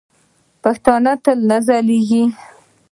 آیا 0.03 0.59
پښتو 0.63 0.91
به 1.05 1.11
تل 1.23 1.39
نه 1.49 1.57
ځلیږي؟ 1.65 2.23